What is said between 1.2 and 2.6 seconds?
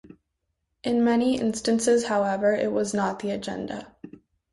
instances, however,